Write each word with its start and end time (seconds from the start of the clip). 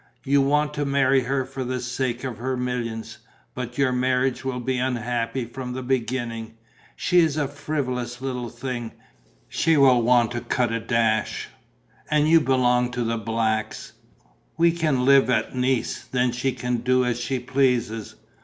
"You 0.23 0.41
want 0.41 0.73
to 0.73 0.83
marry 0.83 1.25
her 1.25 1.45
for 1.45 1.63
the 1.63 1.79
sake 1.79 2.23
of 2.23 2.39
her 2.39 2.57
millions. 2.57 3.19
But 3.53 3.77
your 3.77 3.91
marriage 3.91 4.43
will 4.43 4.59
be 4.59 4.77
unhappy 4.79 5.45
from 5.45 5.73
the 5.73 5.83
beginning. 5.83 6.55
She 6.95 7.19
is 7.19 7.37
a 7.37 7.47
frivolous 7.47 8.19
little 8.19 8.49
thing; 8.49 8.93
she 9.47 9.77
will 9.77 10.01
want 10.01 10.31
to 10.31 10.41
cut 10.41 10.71
a 10.71 10.79
dash... 10.79 11.49
and 12.09 12.27
you 12.27 12.41
belong 12.41 12.89
to 12.93 13.03
the 13.03 13.19
Blacks." 13.19 13.93
"We 14.57 14.71
can 14.71 15.05
live 15.05 15.29
at 15.29 15.53
Nice: 15.53 16.03
then 16.11 16.31
she 16.31 16.53
can 16.53 16.77
do 16.77 17.05
as 17.05 17.19
she 17.19 17.37
pleases. 17.37 18.15